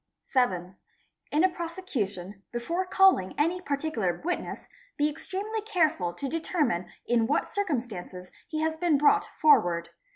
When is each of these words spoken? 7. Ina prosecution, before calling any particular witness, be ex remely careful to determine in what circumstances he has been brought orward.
7. 0.23 0.77
Ina 1.31 1.49
prosecution, 1.49 2.41
before 2.51 2.87
calling 2.87 3.35
any 3.37 3.61
particular 3.61 4.19
witness, 4.25 4.67
be 4.97 5.07
ex 5.07 5.27
remely 5.31 5.63
careful 5.63 6.11
to 6.11 6.27
determine 6.27 6.91
in 7.05 7.27
what 7.27 7.53
circumstances 7.53 8.31
he 8.47 8.61
has 8.61 8.75
been 8.75 8.97
brought 8.97 9.29
orward. 9.43 9.89